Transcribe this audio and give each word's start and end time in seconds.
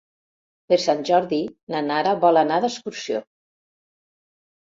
Per 0.71 0.77
Sant 0.83 1.03
Jordi 1.09 1.39
na 1.75 1.81
Nara 1.89 2.15
vol 2.23 2.41
anar 2.43 2.59
d'excursió. 2.65 3.19